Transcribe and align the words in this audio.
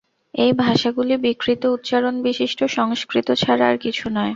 এই 0.33 0.51
ভাষাগুলি 0.61 1.13
বিকৃত 1.23 1.63
উচ্চারণ-বিশিষ্ট 1.67 2.59
সংস্কৃত 2.77 3.27
ছাড়া 3.33 3.65
আর 3.67 3.77
কিছু 3.77 4.05
নয়। 4.09 4.29